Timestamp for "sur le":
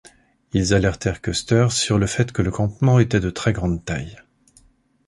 1.69-2.07